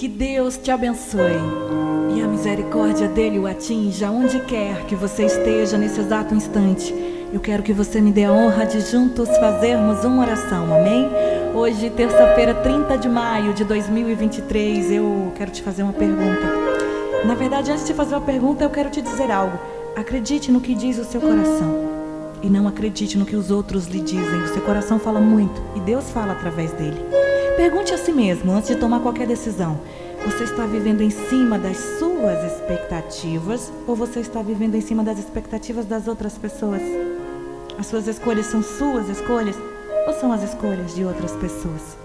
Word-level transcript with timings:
Que 0.00 0.08
Deus 0.08 0.56
te 0.56 0.70
abençoe 0.70 1.42
e 2.16 2.22
a 2.22 2.26
misericórdia 2.26 3.06
dele 3.06 3.38
o 3.38 3.46
atinja 3.46 4.10
onde 4.10 4.40
quer 4.46 4.86
que 4.86 4.94
você 4.94 5.26
esteja 5.26 5.76
nesse 5.76 6.00
exato 6.00 6.34
instante. 6.34 6.90
Eu 7.30 7.38
quero 7.38 7.62
que 7.62 7.74
você 7.74 8.00
me 8.00 8.10
dê 8.10 8.24
a 8.24 8.32
honra 8.32 8.64
de 8.64 8.80
juntos 8.80 9.28
fazermos 9.36 10.02
uma 10.02 10.22
oração, 10.22 10.74
amém? 10.74 11.06
Hoje, 11.54 11.90
terça-feira, 11.90 12.54
30 12.54 12.96
de 12.96 13.10
maio 13.10 13.52
de 13.52 13.62
2023, 13.62 14.90
eu 14.90 15.34
quero 15.36 15.50
te 15.50 15.62
fazer 15.62 15.82
uma 15.82 15.92
pergunta. 15.92 16.46
Na 17.26 17.34
verdade, 17.34 17.70
antes 17.70 17.84
de 17.84 17.92
fazer 17.92 18.14
uma 18.14 18.24
pergunta, 18.24 18.64
eu 18.64 18.70
quero 18.70 18.88
te 18.88 19.02
dizer 19.02 19.30
algo. 19.30 19.58
Acredite 19.94 20.50
no 20.50 20.62
que 20.62 20.74
diz 20.74 20.96
o 20.96 21.04
seu 21.04 21.20
coração 21.20 21.90
e 22.42 22.48
não 22.48 22.66
acredite 22.66 23.18
no 23.18 23.26
que 23.26 23.36
os 23.36 23.50
outros 23.50 23.86
lhe 23.86 24.00
dizem. 24.00 24.44
O 24.44 24.48
seu 24.48 24.62
coração 24.62 24.98
fala 24.98 25.20
muito 25.20 25.60
e 25.76 25.80
Deus 25.80 26.08
fala 26.08 26.32
através 26.32 26.72
dele. 26.72 27.29
Pergunte 27.60 27.92
a 27.92 27.98
si 27.98 28.10
mesmo 28.10 28.52
antes 28.52 28.68
de 28.68 28.76
tomar 28.76 29.00
qualquer 29.00 29.26
decisão: 29.26 29.78
você 30.24 30.44
está 30.44 30.64
vivendo 30.64 31.02
em 31.02 31.10
cima 31.10 31.58
das 31.58 31.76
suas 31.98 32.42
expectativas 32.50 33.70
ou 33.86 33.94
você 33.94 34.20
está 34.20 34.40
vivendo 34.40 34.76
em 34.76 34.80
cima 34.80 35.04
das 35.04 35.18
expectativas 35.18 35.84
das 35.84 36.08
outras 36.08 36.38
pessoas? 36.38 36.80
As 37.78 37.86
suas 37.86 38.06
escolhas 38.06 38.46
são 38.46 38.62
suas 38.62 39.10
escolhas 39.10 39.56
ou 40.06 40.14
são 40.14 40.32
as 40.32 40.42
escolhas 40.42 40.94
de 40.94 41.04
outras 41.04 41.32
pessoas? 41.32 41.98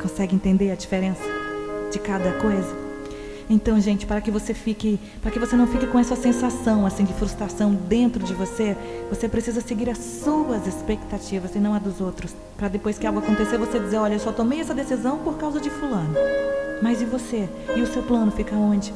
Consegue 0.00 0.34
entender 0.34 0.70
a 0.70 0.76
diferença 0.76 1.22
de 1.92 1.98
cada 1.98 2.32
coisa? 2.32 2.83
Então, 3.48 3.78
gente, 3.78 4.06
para 4.06 4.20
que 4.20 4.30
você 4.30 4.54
fique, 4.54 4.98
para 5.20 5.30
que 5.30 5.38
você 5.38 5.54
não 5.54 5.66
fique 5.66 5.86
com 5.86 5.98
essa 5.98 6.16
sensação 6.16 6.86
assim 6.86 7.04
de 7.04 7.12
frustração 7.12 7.74
dentro 7.74 8.24
de 8.24 8.32
você, 8.32 8.76
você 9.10 9.28
precisa 9.28 9.60
seguir 9.60 9.90
as 9.90 9.98
suas 9.98 10.66
expectativas 10.66 11.54
e 11.54 11.58
não 11.58 11.74
a 11.74 11.78
dos 11.78 12.00
outros. 12.00 12.34
Para 12.56 12.68
depois 12.68 12.98
que 12.98 13.06
algo 13.06 13.18
acontecer, 13.18 13.58
você 13.58 13.78
dizer, 13.78 13.98
olha, 13.98 14.14
eu 14.14 14.20
só 14.20 14.32
tomei 14.32 14.60
essa 14.60 14.74
decisão 14.74 15.18
por 15.18 15.36
causa 15.36 15.60
de 15.60 15.68
fulano. 15.68 16.14
Mas 16.82 17.02
e 17.02 17.04
você? 17.04 17.48
E 17.76 17.80
o 17.82 17.86
seu 17.86 18.02
plano 18.02 18.32
fica 18.32 18.54
onde? 18.56 18.92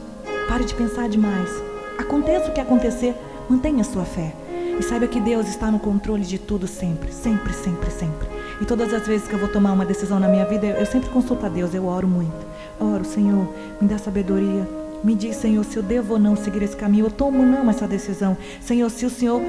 Pare 0.48 0.64
de 0.64 0.74
pensar 0.74 1.08
demais. 1.08 1.50
Aconteça 1.98 2.50
o 2.50 2.54
que 2.54 2.60
acontecer, 2.60 3.14
mantenha 3.48 3.84
sua 3.84 4.04
fé. 4.04 4.34
E 4.78 4.82
saiba 4.82 5.08
que 5.08 5.20
Deus 5.20 5.48
está 5.48 5.70
no 5.70 5.78
controle 5.78 6.24
de 6.24 6.38
tudo 6.38 6.66
sempre, 6.66 7.12
sempre, 7.12 7.52
sempre, 7.52 7.90
sempre. 7.90 8.28
E 8.60 8.64
todas 8.64 8.92
as 8.94 9.06
vezes 9.06 9.28
que 9.28 9.34
eu 9.34 9.38
vou 9.38 9.48
tomar 9.48 9.72
uma 9.72 9.84
decisão 9.84 10.18
na 10.18 10.28
minha 10.28 10.44
vida, 10.44 10.66
eu 10.66 10.86
sempre 10.86 11.10
consulto 11.10 11.44
a 11.44 11.48
Deus, 11.48 11.74
eu 11.74 11.86
oro 11.86 12.06
muito. 12.06 12.46
Oro, 12.80 13.04
Senhor, 13.04 13.52
me 13.80 13.88
dá 13.88 13.98
sabedoria. 13.98 14.66
Me 15.02 15.14
diz, 15.14 15.36
Senhor, 15.36 15.64
se 15.64 15.76
eu 15.76 15.82
devo 15.82 16.14
ou 16.14 16.18
não 16.18 16.36
seguir 16.36 16.62
esse 16.62 16.76
caminho. 16.76 17.06
Eu 17.06 17.10
tomo 17.10 17.44
não 17.44 17.70
essa 17.70 17.86
decisão. 17.86 18.36
Senhor, 18.60 18.90
se 18.90 19.06
o 19.06 19.10
Senhor, 19.10 19.40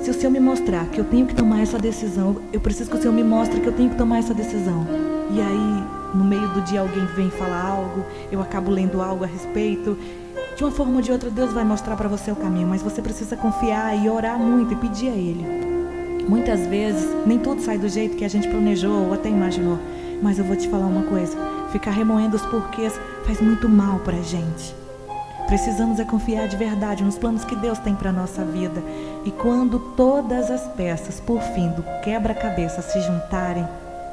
se 0.00 0.10
o 0.10 0.14
Senhor 0.14 0.30
me 0.30 0.40
mostrar 0.40 0.86
que 0.86 1.00
eu 1.00 1.04
tenho 1.04 1.26
que 1.26 1.34
tomar 1.34 1.60
essa 1.60 1.78
decisão, 1.78 2.36
eu 2.52 2.60
preciso 2.60 2.90
que 2.90 2.96
o 2.96 3.00
Senhor 3.00 3.14
me 3.14 3.24
mostre 3.24 3.60
que 3.60 3.66
eu 3.66 3.72
tenho 3.72 3.90
que 3.90 3.96
tomar 3.96 4.18
essa 4.18 4.34
decisão. 4.34 4.86
E 5.30 5.40
aí, 5.40 5.84
no 6.14 6.24
meio 6.24 6.48
do 6.48 6.60
dia 6.62 6.80
alguém 6.80 7.04
vem 7.16 7.30
falar 7.30 7.62
algo, 7.62 8.04
eu 8.30 8.40
acabo 8.40 8.70
lendo 8.70 9.00
algo 9.02 9.24
a 9.24 9.26
respeito 9.26 9.96
de 10.58 10.64
uma 10.64 10.72
forma 10.72 10.96
ou 10.96 11.00
de 11.00 11.12
outra, 11.12 11.30
Deus 11.30 11.52
vai 11.52 11.62
mostrar 11.62 11.94
para 11.94 12.08
você 12.08 12.32
o 12.32 12.34
caminho, 12.34 12.66
mas 12.66 12.82
você 12.82 13.00
precisa 13.00 13.36
confiar 13.36 13.96
e 13.96 14.10
orar 14.10 14.36
muito 14.36 14.72
e 14.72 14.76
pedir 14.76 15.08
a 15.08 15.14
Ele. 15.14 15.46
Muitas 16.28 16.66
vezes, 16.66 17.08
nem 17.24 17.38
tudo 17.38 17.62
sai 17.62 17.78
do 17.78 17.88
jeito 17.88 18.16
que 18.16 18.24
a 18.24 18.28
gente 18.28 18.48
planejou 18.48 19.06
ou 19.06 19.14
até 19.14 19.28
imaginou. 19.28 19.78
Mas 20.22 20.38
eu 20.38 20.44
vou 20.44 20.56
te 20.56 20.68
falar 20.68 20.86
uma 20.86 21.02
coisa: 21.02 21.36
ficar 21.72 21.92
remoendo 21.92 22.36
os 22.36 22.46
porquês 22.46 22.98
faz 23.24 23.40
muito 23.40 23.68
mal 23.68 23.98
para 24.00 24.16
a 24.16 24.22
gente. 24.22 24.74
Precisamos 25.48 25.98
é 25.98 26.04
confiar 26.04 26.46
de 26.46 26.58
verdade 26.58 27.02
nos 27.02 27.16
planos 27.16 27.42
que 27.42 27.56
Deus 27.56 27.78
tem 27.78 27.94
para 27.94 28.12
nossa 28.12 28.44
vida. 28.44 28.82
E 29.24 29.30
quando 29.30 29.78
todas 29.96 30.50
as 30.50 30.68
peças, 30.74 31.20
por 31.20 31.40
fim, 31.40 31.70
do 31.70 31.82
quebra-cabeça 32.02 32.82
se 32.82 33.00
juntarem, 33.00 33.66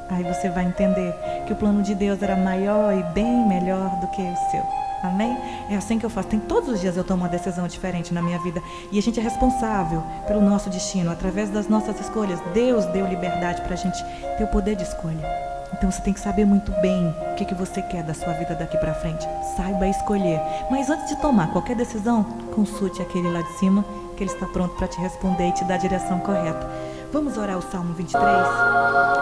aí 0.09 0.23
você 0.23 0.49
vai 0.49 0.65
entender 0.65 1.13
que 1.45 1.51
o 1.51 1.55
plano 1.57 1.83
de 1.83 1.93
Deus 1.93 2.23
era 2.23 2.37
maior 2.37 2.93
e 2.93 3.03
bem 3.13 3.45
melhor 3.49 3.89
do 3.99 4.07
que 4.07 4.21
o 4.21 4.49
seu. 4.49 4.63
Amém? 5.03 5.37
É 5.69 5.75
assim 5.75 5.99
que 5.99 6.05
eu 6.05 6.09
faço. 6.09 6.29
Tem 6.29 6.39
todos 6.39 6.69
os 6.69 6.79
dias 6.79 6.95
eu 6.95 7.03
tomo 7.03 7.23
uma 7.23 7.29
decisão 7.29 7.67
diferente 7.67 8.13
na 8.13 8.21
minha 8.21 8.39
vida. 8.39 8.61
E 8.89 8.97
a 8.97 9.01
gente 9.01 9.19
é 9.19 9.23
responsável 9.23 10.01
pelo 10.25 10.39
nosso 10.39 10.69
destino, 10.69 11.11
através 11.11 11.49
das 11.49 11.67
nossas 11.67 11.99
escolhas. 11.99 12.39
Deus 12.53 12.85
deu 12.85 13.05
liberdade 13.05 13.61
para 13.61 13.73
a 13.73 13.77
gente 13.77 14.01
ter 14.37 14.45
o 14.45 14.47
poder 14.47 14.77
de 14.77 14.83
escolha. 14.83 15.54
Então 15.73 15.91
você 15.91 16.01
tem 16.01 16.13
que 16.13 16.19
saber 16.19 16.45
muito 16.45 16.71
bem 16.81 17.13
o 17.31 17.35
que, 17.35 17.45
que 17.45 17.55
você 17.55 17.81
quer 17.81 18.03
da 18.03 18.13
sua 18.13 18.33
vida 18.33 18.55
daqui 18.55 18.77
para 18.77 18.93
frente. 18.93 19.27
Saiba 19.55 19.87
escolher. 19.87 20.41
Mas 20.69 20.89
antes 20.89 21.07
de 21.09 21.15
tomar 21.17 21.51
qualquer 21.51 21.75
decisão, 21.75 22.23
consulte 22.53 23.01
aquele 23.01 23.29
lá 23.29 23.41
de 23.41 23.51
cima, 23.59 23.83
que 24.15 24.23
ele 24.23 24.31
está 24.31 24.45
pronto 24.47 24.75
para 24.75 24.87
te 24.87 24.99
responder 24.99 25.49
e 25.49 25.51
te 25.51 25.63
dar 25.65 25.75
a 25.75 25.77
direção 25.77 26.19
correta. 26.19 26.69
Vamos 27.11 27.37
orar 27.37 27.57
o 27.57 27.61
Salmo 27.61 27.93
23? 27.93 28.25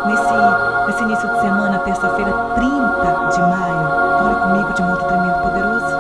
Nesse, 0.05 0.87
nesse 0.87 1.03
início 1.03 1.29
de 1.29 1.41
semana, 1.41 1.79
terça-feira, 1.79 2.31
30 2.55 3.29
de 3.29 3.39
maio. 3.39 4.03
Ora 4.23 4.35
comigo 4.35 4.73
de 4.73 4.81
modo 4.81 5.05
tremendo 5.05 5.41
poderoso. 5.41 5.95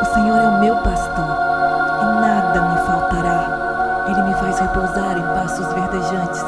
O 0.00 0.14
Senhor 0.14 0.38
é 0.38 0.48
o 0.48 0.60
meu 0.60 0.76
pastor 0.76 1.43
faz 4.54 4.60
repousar 4.60 5.18
em 5.18 5.34
passos 5.34 5.66
verdejantes. 5.72 6.42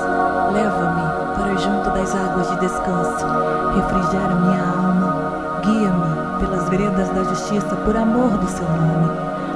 Leva-me 0.53 1.35
para 1.37 1.57
junto 1.57 1.91
das 1.91 2.15
águas 2.15 2.49
de 2.51 2.61
descanso. 2.61 3.27
Refrigera 3.75 4.35
minha 4.35 4.63
alma. 4.63 5.61
Guia-me 5.63 6.39
pelas 6.39 6.69
veredas 6.69 7.09
da 7.09 7.25
justiça 7.25 7.75
por 7.85 7.97
amor 7.97 8.31
do 8.39 8.47
seu 8.49 8.69
nome. 8.69 9.11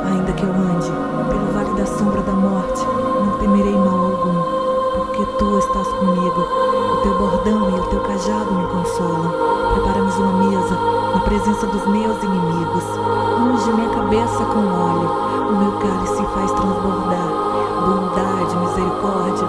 Ainda 0.04 0.32
que 0.32 0.42
eu 0.42 0.50
ande 0.50 0.90
pelo 1.28 1.52
vale 1.52 1.78
da 1.78 1.86
sombra 1.86 2.22
da 2.22 2.32
morte, 2.32 2.84
não 3.24 3.38
temerei 3.38 3.76
mal 3.76 4.06
algum, 4.06 4.42
porque 4.96 5.24
tu 5.38 5.58
estás 5.58 5.86
comigo. 5.86 6.40
O 6.40 6.96
teu 7.02 7.18
bordão 7.18 7.70
e 7.70 7.80
o 7.80 7.86
teu 7.86 8.00
cajado 8.00 8.52
me 8.52 8.66
consolam. 8.66 9.32
Prepara-nos 9.74 10.16
uma 10.16 10.32
mesa 10.32 10.76
na 11.14 11.20
presença 11.20 11.66
dos 11.66 11.86
meus 11.86 12.20
inimigos. 12.22 12.84
Unge 13.38 13.72
minha 13.74 13.90
cabeça 13.90 14.44
com 14.44 14.60
óleo, 14.60 15.10
o 15.50 15.56
meu 15.56 15.72
cálice 15.72 16.24
faz 16.34 16.52
transbordar. 16.52 17.49
Bondade, 17.80 18.56
misericórdia, 18.56 19.46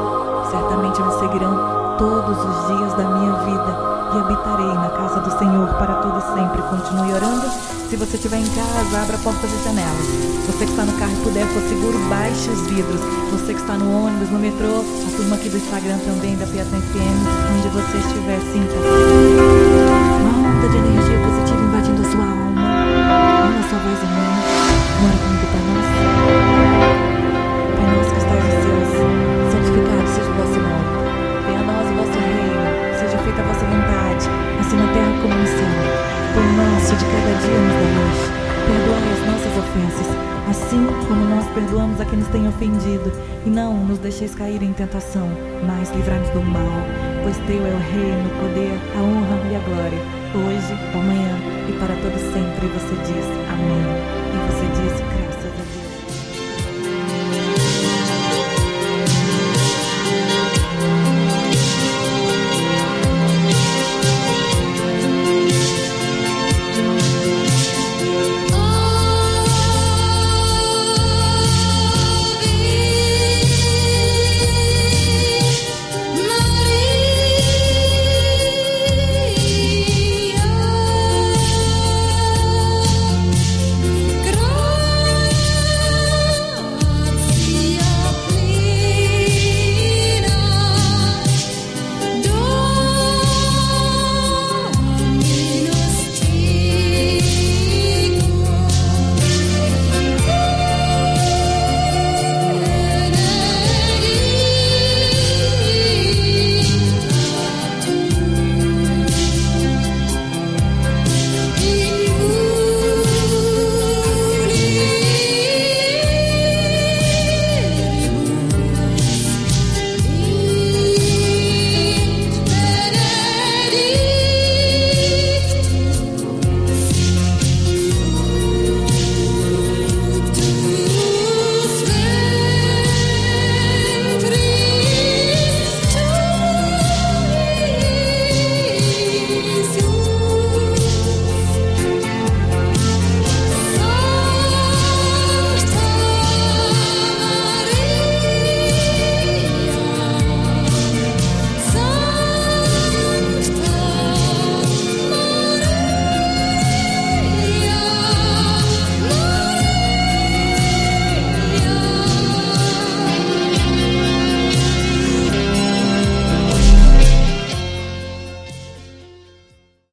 certamente 0.50 1.02
me 1.02 1.12
seguirão 1.19 1.81
todos 1.97 2.38
os 2.38 2.68
dias 2.68 2.94
da 2.94 3.03
minha 3.03 3.34
vida 3.44 3.92
e 4.14 4.19
habitarei 4.19 4.74
na 4.74 4.90
casa 4.90 5.19
do 5.22 5.38
Senhor 5.38 5.68
para 5.75 5.96
todo 5.96 6.19
sempre. 6.34 6.62
Continue 6.64 7.14
orando. 7.14 7.47
Se 7.90 7.96
você 7.97 8.16
estiver 8.16 8.38
em 8.38 8.46
casa, 8.46 9.02
abra 9.02 9.18
portas 9.18 9.52
e 9.52 9.64
janelas. 9.64 10.06
Você 10.47 10.66
que 10.66 10.72
está 10.72 10.86
no 10.86 10.94
carro 10.94 11.12
e 11.12 11.24
puder, 11.24 11.46
for 11.47 11.62
seguro, 11.64 12.00
baixe 12.09 12.50
os 12.50 12.62
vidros. 12.68 13.02
Você 13.31 13.53
que 13.53 13.59
está 13.59 13.78
no 13.78 14.06
ônibus, 14.06 14.30
no 14.30 14.40
metrô, 14.40 14.80
a 14.80 15.18
turma 15.18 15.36
aqui 15.36 15.50
do 15.50 15.58
Instagram 15.58 15.97
também, 16.00 16.38
da 16.38 16.46
Piatã 16.46 16.80
FM, 16.80 17.20
onde 17.56 17.68
você 17.70 17.97
estiver, 17.97 18.40
sinta. 18.52 18.75
Uma 20.24 20.70
de 20.70 20.78
energia 20.78 21.31
nosso 37.41 37.47
de 37.47 37.50
cada 37.50 37.50
dia 37.50 37.59
nos 37.59 37.74
dá 37.74 37.90
hoje. 38.02 38.31
Perdoai 38.68 39.12
as 39.12 39.25
nossas 39.25 39.57
ofensas, 39.57 40.07
assim 40.50 40.85
como 41.07 41.25
nós 41.25 41.46
perdoamos 41.53 42.02
a 42.02 42.06
quem 42.06 42.19
nos 42.19 42.28
tem 42.29 42.47
ofendido. 42.47 43.12
E 43.46 43.50
não 43.50 43.74
nos 43.85 44.00
deixeis 44.00 44.35
cair 44.35 44.62
em 44.62 44.74
tentação, 44.74 45.28
mas 45.66 45.90
livrai-nos 45.91 46.29
do 46.29 46.41
mal. 46.41 46.85
Pois 47.24 47.38
teu 47.47 47.66
é 47.66 47.74
o 47.74 47.79
reino, 47.79 48.28
o 48.28 48.40
poder, 48.40 48.79
a 48.96 49.02
honra 49.02 49.52
e 49.52 49.56
a 49.56 49.59
glória, 49.59 50.00
hoje, 50.35 50.74
amanhã 50.94 51.38
e 51.69 51.74
para 51.74 51.96
todo 51.96 52.18
sempre. 52.34 52.68
Você 52.68 52.96
diz 53.06 53.25
amém. 53.50 54.12
E 54.34 54.38
você 54.47 54.66
diz 54.81 55.00
graças. 55.00 55.21